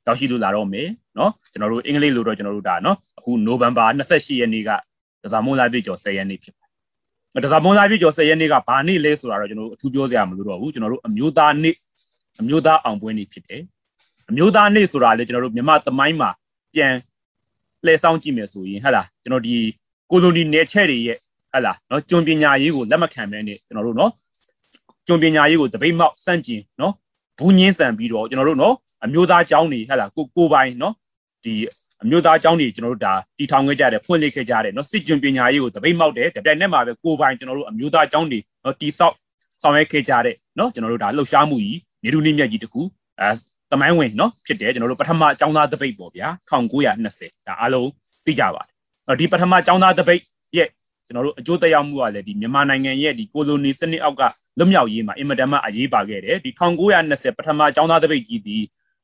[0.06, 4.70] ရောက်ရှိလို့လာတော့မယ်နော်။ကျွန်တော်တို့အင်္ဂလိပ်လိုတော့ကျွန်တော်တို့ဒါနော်အခုနိုဗ ెంబ ာ28ရက်နေ့က
[5.24, 11.74] တစောင်းမုံးလာပြည့်ကျော်10ရက်နေ့ဖြစ်ပါတယ်။တစောင်းမုံးလာပြည့်ကျော်10ရက်နေ့ကဘာနေ့လဲဆိုတာတော့ကျွန်တော်တို့အထူးပြောစရာမလိုတော့ဘူး။ကျွန်တော်တို့အမျိုးသားနေ့
[12.40, 13.62] အမျိုးသားအောင်ပွဲနေ့ဖြစ်တယ်။
[14.30, 16.30] အမျိုးသားနေ့ဆိုတာလေကျွန်တော်တို့မြန်မာသမိုင်းမှာ
[16.74, 16.92] ပြန်
[17.84, 19.54] လှည့်ဆောင်ကြည့်မယ်ဆိုရင်ဟဲ့လားကျွန်တော်ဒီ
[20.12, 21.18] ကိုလိုနီနယ်ချဲ့တွေရဲ့
[21.52, 24.12] ဟလာနော်ကျွန်ပညာရေးကိုလက်မခံဘဲနဲ့ကျွန်တော်တို့နော်
[25.06, 26.92] ကျွန်ပညာရေးကိုတပိတ်မောက်စန့်ကျင်နော်
[27.38, 30.94] ဘူးညင်းဆန်ပြီးတော့ကျွန်တော်တို့နော်အမျိုးသားကျောင်းတွေဟလာကိုကိုပိုင်နော်
[31.44, 31.54] ဒီ
[32.02, 39.14] အမျိုးသားကျောင်းတွေကျွန်တော်တို့ဒါတီထောင်ခဲ့ကြတယ်ဖွင့်လှစ်ခဲ့ကြတယ်နော်စစ်ကျွန်ပညာရေးကိုတပိတ်မောက်တယ်တပြိုင်နက်မှာပဲကိုပိုင်ကျွန်တော်တို့အမျိုးသားကျောင်းတွေနော်တီဆောက်
[39.62, 42.82] ဆောင်ရွက်ခဲ့ကြတဲ့နော်ကျွန်တော်တို့ဒါလှုပ်ရှားမှုကြီးနေဒူးနေမြက်ကြီးတကူ
[43.20, 43.28] အဲ
[43.72, 47.88] တမိုင်းဝင်နော်ဖြစ်တယ်ကျွန်တော်တို့ပထမအကြောင်းသားတပိတ်ပေါ့ဗျာ1920ဒါအားလုံး
[48.26, 48.71] သိကြပါတယ်
[49.19, 50.21] ဒီပထမအကြောင်းသားတပိတ်
[50.57, 50.67] ရဲ့
[51.07, 54.21] ကျွန်တော်တို့အကျိုးသက်ရောက်မှုကလည်းဒီမြန်မာနိုင်ငံရဲ့ဒီကိုလိုနီစနစ်အောက်က
[54.57, 58.57] လွတ်မြောက်ရေးမှာအင်မတန်မှအရေးပါခဲ့တယ်ဒီ1920ပထမအကြောင်းသားတပိတ်ကြီးဒီ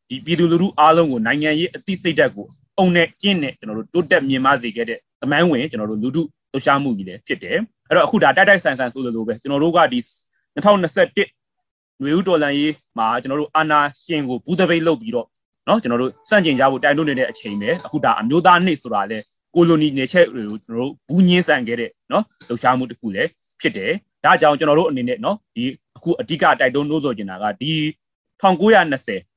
[0.10, 2.46] ဒီပြည်သူလူထုအားလုံးကိုနိုင်ငံရေးအသိစိတ်ဓာတ်ကို
[2.78, 7.58] အုံနဲ့ကျင့်နဲ့ကျွန်တော်တို့တိုးတက်မြင်မစေခဲ့တဲ့သမိုင်းဝင်ကျွန်တော်တို့လူထုလှုပ်ရှားမှုကြီးလည်းဖြစ်တယ်
[7.90, 10.00] အဲ့တော့အခုဒါတိုက်တိုက်ဆိုင်ဆိုင်ဆိုလိုပဲကျွန်တော်တို့ကဒီ
[10.56, 15.28] 2021နွေဦးတော်လန်ရေးမှာကျွန်တော်တို့အာနာရှင်ကိုဘူးတပိတ်လုပ်ပြီးတော့
[15.66, 19.18] เนาะကျွန်တော်တို့စန့်ကျင်ကြဖို့တိုင်တွန်းနေတဲ့အချိန်ပဲအခုဒါအမျိုးသားနှိပ်ဆိုတာလဲ
[19.58, 23.30] ကိုလိုနီနေချက်တွေကိုကျွန်တော်တို့ဘူးညင်းဆန်ခဲ့တဲ့เนาะလှုပ်ရှားမှုတစ်ခုလည်း
[23.62, 23.92] ဖြစ်တယ်
[24.26, 25.64] ဒါကြောင့်ကျွန်တော်တို့အနေနဲ့เนาะဒီ
[25.96, 27.72] အခုအဓိကတိုက်တွန်းလို့ဆိုချင်တာကဒီ
[28.42, 29.34] 1920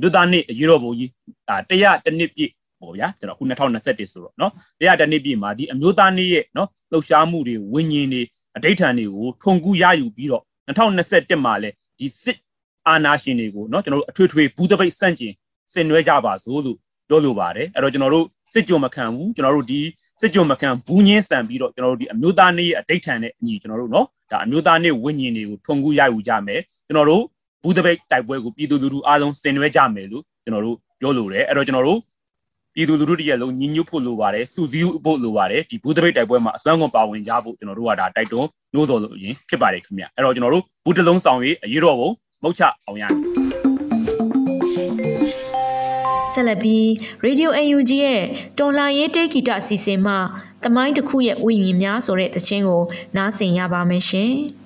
[0.00, 1.10] မြို့သားနှစ်အရေးတော်ပုံကြီး
[1.48, 2.50] ဒါ100တနှစ်ပြည့်
[2.80, 4.50] ပေါ့ဗျာကျွန်တော်အခု2021ဆိုတော့เนาะ
[4.80, 8.22] 100တနှစ်ပြည့်မှာဒီအမျိုးသားနေ့ရဲ့เนาะလှုပ်ရှားမှုတွေဝิญဉ်တွေ
[8.56, 12.38] အဋိဌာန်တွေကိုထုံကူးရယူပြီးတော့2021မှာလဲဒီစစ်
[12.86, 15.32] အာဏာရှင်တွေကိုเนาะကျွန်တော်တို့အထွေထွေဘူးတပိတ်စန့်ကျင်
[15.72, 16.76] ဆင်နွှဲကြပါစို့လို့
[17.08, 19.81] ပြောလိုပါတယ်အဲ့တော့ကျွန်တော်တို့ စစ်ကြုံမခံဘူးကျွန်တော်တို့ဒီ
[20.21, 27.23] စစ်ကြုံမခံဘူးညင်းဆန်ပြီးတော့ကျွန်တော်တို့ဒီအမျိုးသားနေ့ရဲ့အတိတ်ထန်နဲ့အညီကျွန်တော်တို့နော်ဒါအမျိုးသားနေ့ဝိညာဉ်တွေကိုထွန်ကူးရယူကြမယ်ကျွန်တော်တို့
[27.63, 31.99] ဘူးတပိတ်တိုက်ပွဲကိုပြည်သူလူထုအားလုံးဆင်နွှဲကြမယ်လို့ကျွန်တော်တို့ပြောလိုတယ်အဲ့တော့ကျွန်တော်တို့
[32.75, 42.09] ပြည်သူလူထုတရက်လုံးညီညွတ်ဖို့လိုပါတယ်စုစည်းဖို့လိုပါတယ်ဒီဘူးတပိတ်တိုက်ပွဲမှာအစွမ်းကုန်ပါဝင်ရဖို့ကျွန်တော်တို့ကဒါတိုက်တွန်းနှိုးဆော်လို့အရင်ဖြစ်ပါတယ်ခင်ဗျအဲ့တော့ကျွန်တော်တို့ဘူးတလုံးဆောင်ရေးအရေးတော်ပုံ
[42.43, 43.42] မုတ်ချအောင်ရမယ်
[46.33, 46.85] ဆက်လက်ပြီး
[47.25, 48.21] Radio UNG ရဲ့
[48.59, 50.13] တော်လာရေးတိတ်ဂီတအစီအစဉ်မှ
[50.63, 52.83] တမိုင်းတစ်ခုရဲ့ဝိညာဉ်များဆိုတဲ့သချင်းကို
[53.15, 54.33] နားဆင်ရပါမယ်ရှင်။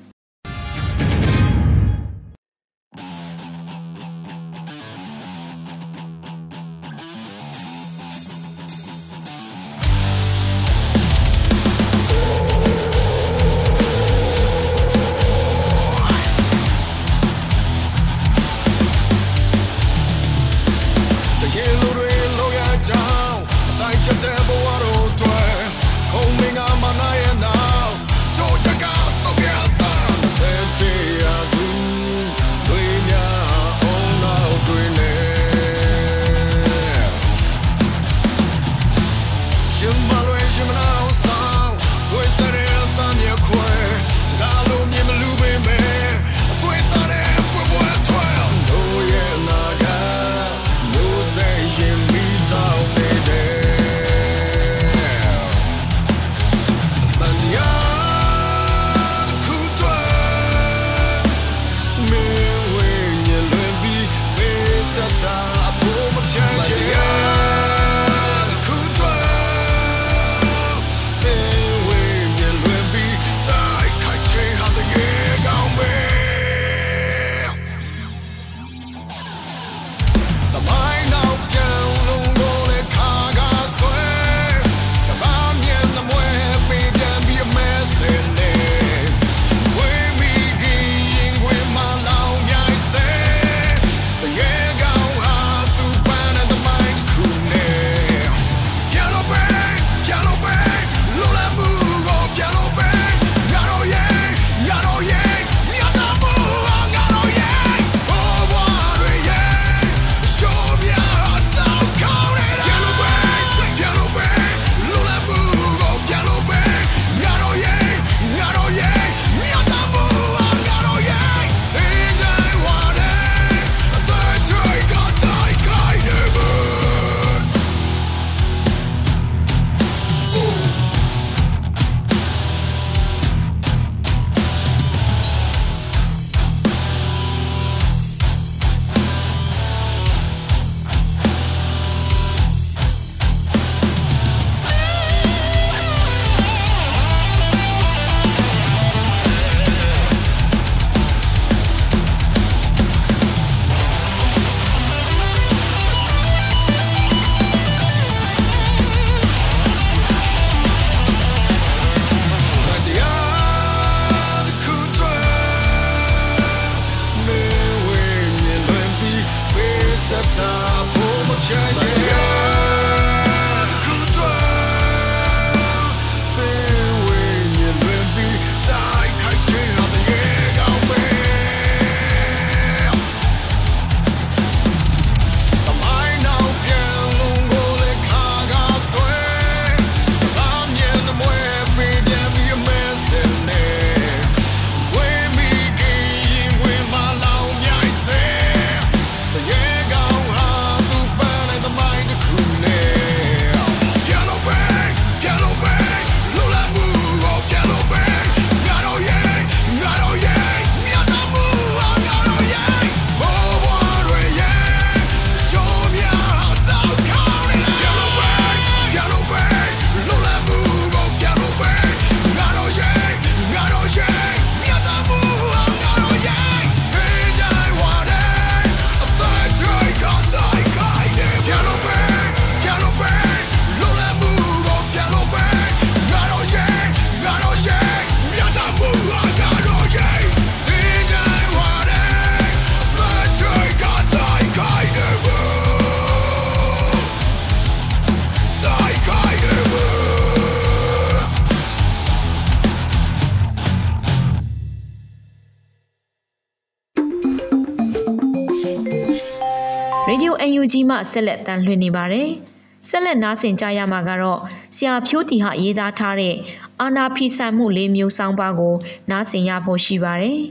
[260.71, 262.29] ကြီးမှဆက်လက်တန်လှည့်နေပါတယ်။
[262.89, 264.39] ဆက်လက်နားဆင်ကြရမှာကတော့
[264.75, 266.35] ဆရာဖြိုးတီဟာရေးသားထားတဲ့
[266.81, 268.75] အာနာဖီဆန်မှုလေးမျိုးဆောင်ပါကို
[269.11, 270.37] နားဆင်ရဖို့ရှိပါတယ်။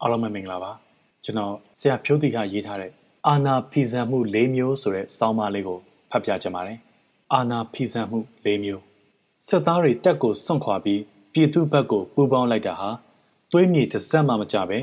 [0.00, 0.72] အားလုံးပဲမင်္ဂလာပါ။
[1.24, 2.90] ကျွန်တော်ဆရာဖြိုးတီဟာရေးထားတဲ့
[3.26, 5.78] အာနာဖီဆန်မှု၄မျိုးဆိုတဲ့စောင်းပါးလေးကို
[6.10, 6.78] ဖတ်ပြချင်ပါတယ်။
[7.32, 8.82] အာနာဖီဆန်မှု၄မျိုး
[9.48, 11.00] စစ်သားတွေတက်ကိုစွန့်ခွာပြီး
[11.32, 12.88] ပြည်သူဘက်ကိုပူးပေါင်းလိုက်တာဟာ
[13.52, 14.78] သွေးမြေတစ်စက်မှမကြပဲ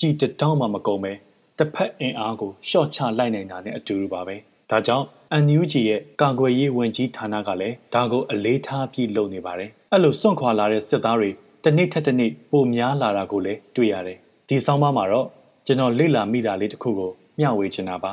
[0.00, 1.14] ကြည်တတောင်းမှမကုန်ပဲ
[1.58, 4.36] တစ်ဖက်အင်အားကိုရှော့ချလိုက်နိုင်တာနဲ့အတူတူပါပဲ။
[4.70, 5.06] ဒါကြောင့်
[5.44, 11.30] NUG ရဲ့ကာကွယ်ရေးဝန်ကြီးဌာနကလည်းဒါကိုအလေးထားပြီးလုပ်နေပါတယ်။အဲ့လိုစွန့်ခွာလာတဲ့စစ်သားတွေ
[11.64, 15.26] တစ်နေ့ထက်တစ်နေ့ပိုများလာတာကိုလည်းတွေ့ရတယ်။ဒီဆောင်းပါးမှာတော့
[15.66, 18.12] ကျွန်တော်လေ့လာမိတာလေးတစ်ခုကိုမျှဝေချင်တာပါ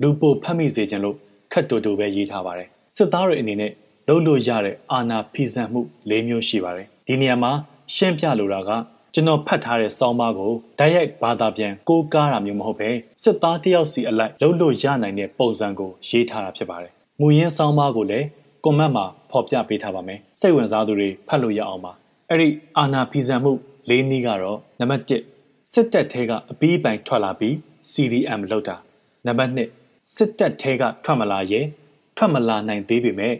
[0.00, 1.16] လူပိုဖတ်မိစေခြင်းလို့
[1.52, 3.72] ခက်တူတူပဲရေးထားပါတယ်စစ်သားတွေအနေနဲ့
[4.08, 7.52] လုပ်လို့ရတဲ့အာဏာဖီဆန်မှု၄မျိုးရှိပါတယ်ဒီနေရာမှာ
[7.94, 8.70] ရှင်းပြလိုတာက
[9.14, 12.90] ကျွန်တော်ဖတ်ထားတဲ့စောင်းပါးကိုဓာတ်ရိုက်ဘာသာပြန်ကိုးကားတာမျိုးမဟုတ်ပဲ
[13.22, 18.26] စစ်သားတယောက်စီအလိုက်လုပ်လို့ရနိုင်တဲ့ပုံစံကိုရေးထားတာဖြစ်ပါတယ်မူရင်းစောင်းပါးကိုလည်း
[18.64, 21.92] ကွန်မန့်မှာဖော်ပြပေးထားပါမယ်စိတ်ဝင်စားသူတွေဖတ်လို့ရအောင်ပါ
[22.30, 23.52] အဲ့ဒီအာဏာဖီဆန်မှု
[23.90, 25.04] ၄နည်းကတော့နံပါတ်
[25.42, 27.54] 1စစ်တပ်ထဲကအပီးပိုင်ထွက်လာပြီး
[27.90, 28.76] CDM လောက်တာ
[29.26, 31.60] နံပါတ်2စစ်တပ်ထဲကထွက်မလာရဲ
[32.16, 33.34] ထွက်မလာနိုင်သေးပေမဲ့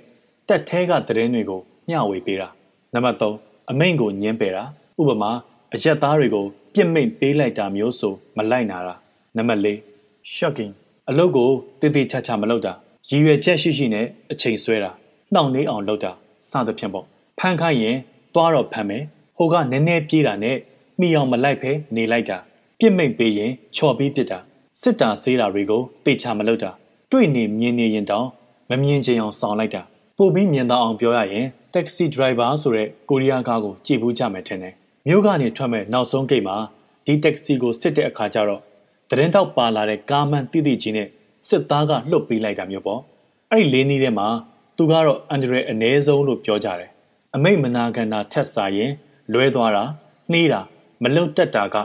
[0.49, 2.49] တပ်ထဲကသတင်းတွေကိုမျှဝေပေးတာ
[2.95, 4.65] နံပါတ်3အမိန့်ကိုညှင်းပယ်တာ
[5.01, 5.31] ဥပမာ
[5.75, 8.95] အရက်သားတွေကိုပြစ်မိတ်ပေးလိုက်တာမျိုးဆိုမလိုက်နာတာ
[9.37, 10.73] နံပါတ်4 shocking
[11.11, 11.51] အလုပ်ကို
[11.81, 12.73] တည်တည်ချာချာမလုပ်တာ
[13.11, 14.91] ရည်ရွယ်ချက်ရှိရှိနဲ့အချိန်ဆွဲတာ
[15.35, 16.13] နှောင့်နှေးအောင်လုပ်တာ
[16.51, 17.07] စသဖြင့်ပေါ့
[17.39, 17.97] ဖန်ခိုင်းရင်
[18.35, 19.05] သွားတော့ဖမ်းမယ်
[19.37, 20.57] ဟိုကနည်းနည်းပြေးတာနဲ့
[21.01, 22.39] မိအောင်မလိုက်ဖဲနေလိုက်တာ
[22.79, 24.39] ပြစ်မိတ်ပေးရင်ချော်ပြီးပြစ်တာ
[24.83, 26.71] စစ်တာဆေးတာတွေကိုတေချာမလုပ်တာ
[27.13, 28.27] တွေ့နေမြင်နေရင်တောင်
[28.71, 29.83] မမြင်ချင်အောင်ဆောင်လိုက်တာ
[30.19, 34.75] ပို့ပြီးမြင်တော့အောင်ပြောရရင် taxi driver ဆိုတဲ့ကိုရီးယားကားကိုကြည့်ဘူးကြမယ်ထင်တယ်
[35.11, 36.57] မြို့ကနေထွက်မဲ့နောက်ဆုံးဂိတ်မှာ
[37.07, 38.63] ဒီ taxi ကိုစစ်တဲ့အခါကျတော့
[39.11, 41.09] တရင်တောက်ပါလာတဲ့ကားမန်တိတိကြီးနဲ့
[41.49, 43.01] စစ်သားကလှုပ်ပေးလိုက်တာမျိုးပေါ့
[43.51, 44.29] အဲ့ဒီလေးနည်းထဲမှာ
[44.77, 46.91] သူကတော့အန်ဒရယ်အ ਨੇ ဆုံးလို့ပြောကြတယ်
[47.35, 48.93] အမိတ်မနာကန်တာထက်စားရင်
[49.33, 49.85] လွဲသွားတာ
[50.33, 50.61] နှေးတာ
[51.03, 51.77] မလုံတက်တာက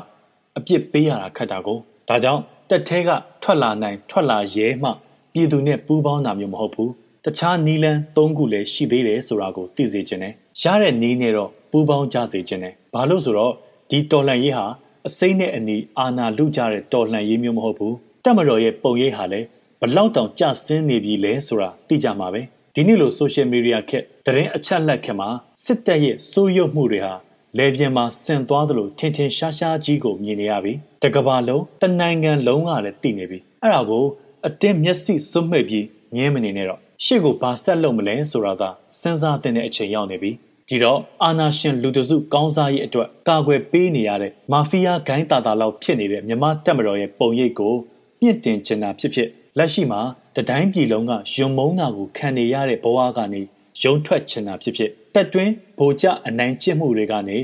[0.58, 1.78] အပြစ်ပေးရတာခက်တာကို
[2.10, 3.10] ဒါကြောင့်တက်သေးက
[3.44, 4.90] ထွက်လာနိုင်ထွက်လာရဲမှ
[5.34, 6.92] ပြည်သူနဲ့ပူးပေါင်းတာမျိုးမဟုတ်ဘူး
[7.26, 13.54] တခြားနီလန်း၃ခုလည်းရှိသေးတယ်ဆိုတာကိုသိစေခြင်းနဲ့ရတဲ့နီးနဲ့တော့ ပူးပေါင်းကြစေခြင်းနဲ့ဘာလို့ဆိုတော့
[13.90, 14.66] ဒီတော်လှန်ရေးဟာ
[15.08, 19.48] အစိမ့်နဲ့အနီအာနာလူကြတဲ့တော်လှန်ရေးမျိုးမဟုတ်ဘူးတက်မတော်ရဲ့ပုံရိပ်ဟာလည်း
[19.82, 22.42] ဘလောက်တောင်ကြဆင်းနေပြီလဲဆိုတာသိကြမှာပဲ
[22.76, 25.30] ဒီနေ့လိုဆိုရှယ်မီဒီယာခက်တရင်အချက်လက်ခက်မှာ
[25.66, 27.14] စစ်တပ်ရဲ့စိုးရုပ်မှုတွေဟာ
[27.58, 34.06] လေပြင်းမှာဆင်သွားသလိုထင်ထင်ရှားရှားကြီးကိုမြင်နေရပြီတကဘာလုံးတနိုင်ငံလုံးကလည်းသိနေပြီအဲ့ဒါကို
[34.48, 38.64] အတင်းမျက်စိစွတ်မှိတ်ပြီးငင်းမနေနဲ့တော့ရှေ့ကိုဘာဆက်လုပ်မလဲဆိုတာက
[39.00, 40.32] စဉ်းစားတဲ့အချိန်ရောက်နေပြီ
[40.70, 47.74] ဒီတော့အာနာရှင်လူတစုကောင်းစားရေးအတွက်ကာကွယ်ပေးနေရတဲ့မာဖီးယားဂိုင်းတာတာလောက်ဖြစ်နေတဲ့မြမတက်မတော်ရဲ့ပုံရိပ်ကို
[48.22, 50.02] မြင့်တင်ချင်တာဖြစ်ဖြစ်လက်ရှိမှာ
[50.36, 53.42] တတိုင်းပြည်လုံးကယွံမုံတာကိုခံနေရတဲ့ဘဝကနေ
[53.84, 57.38] ရုံထွက်ချင်တာဖြစ်ဖြစ်တက်တွင်းဗိုလ်ကျအနိုင်ကျင့်မှုတွေကနေ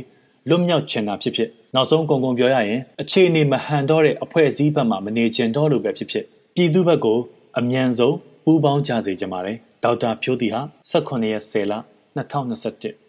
[0.49, 7.19] လွတ်မြောက်ချင်တာဖြစ်ဖြစ်နောက်ဆုံးကုံကုံပြောရရင်အခြေအနေမဟန်တော့တဲ့အဖွဲ့အစည်းဘက်မှမနေချင်တော့လို့ပဲဖြစ်ဖြစ်ပြည်သူဘက်ကို
[7.60, 11.73] အမြန်ဆုံးပူးပေါင်းကြစေချင်ပါတယ်ဒေါက်တာဖြိုးတီဟာ18ရက်10လ
[12.15, 13.08] 2021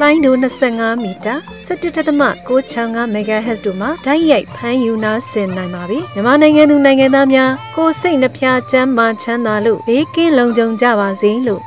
[0.00, 0.34] လိုင်းဒို
[0.68, 1.34] 25မီတာ
[1.68, 11.62] 17.665 MHz တို့မှာဓာတ်ရိုက်ဖမ်းယူနာဆင်နိုင်ပါပြီမြန်မာနိုင်ငံသူနိုင်ငံသားများကိုစိတ်နှဖျားချမ်းမာချမ်းသာလို့ဘေးကင်းလုံခြုံကြပါစေလို့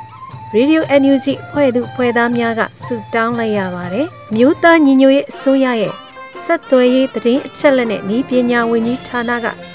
[0.54, 5.94] Radio NUG ဖွဲ့သူဖွဲ့သားများကဆုတောင်းလိုက်ရပါတယ်မြို့သားညီညွတ်ရေးအစိုးရရဲ့
[6.44, 9.46] ဆက်သွယ်ရေးသတင်းအချက်အလက်နဲ့ဤပညာဝန်ကြီးဌာနက